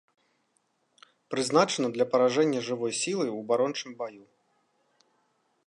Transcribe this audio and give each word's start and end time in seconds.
Прызначана 1.33 1.87
для 1.97 2.05
паражэння 2.13 2.59
жывой 2.69 2.91
сілы 3.01 3.25
ў 3.29 3.37
абарончым 3.45 3.91
баю. 4.01 4.25